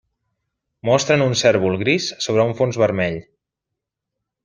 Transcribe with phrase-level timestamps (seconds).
[0.89, 3.19] Mostren un cérvol gris sobre un fons vermell.